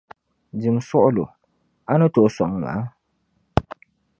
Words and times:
Dim, 0.61 0.77
suɣulo 0.87 1.25
a 1.91 1.93
ni 1.99 2.07
tooi 2.13 2.31
sɔŋ 2.35 2.51
ma? 2.61 2.71